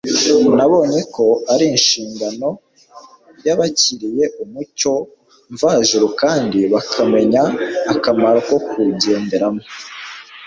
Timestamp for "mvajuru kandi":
5.53-6.59